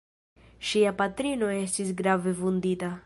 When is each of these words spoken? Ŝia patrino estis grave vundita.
Ŝia 0.69 0.93
patrino 1.01 1.49
estis 1.59 1.93
grave 2.01 2.35
vundita. 2.41 2.91